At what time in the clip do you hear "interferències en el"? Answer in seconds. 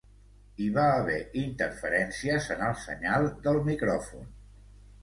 1.41-2.75